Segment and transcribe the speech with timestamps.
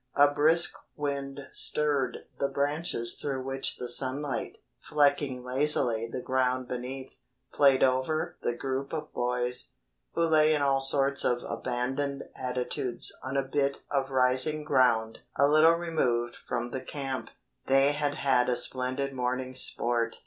[0.15, 7.19] A brisk wind stirred the branches through which the sunlight, flecking lazily the ground beneath,
[7.53, 9.73] played over the group of boys,
[10.13, 15.47] who lay in all sorts of abandoned attitudes on a bit of rising ground a
[15.47, 17.29] little removed from the camp.
[17.67, 20.19] They had had a splendid morning's sport.